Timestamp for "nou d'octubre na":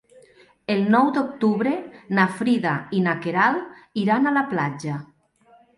0.95-2.27